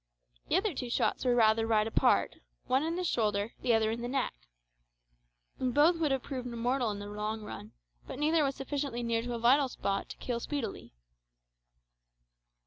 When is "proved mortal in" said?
6.23-6.97